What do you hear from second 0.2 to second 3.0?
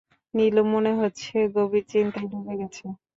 নীলু মনে হচ্ছে গভীর চিন্তায় ডুবে গেছে।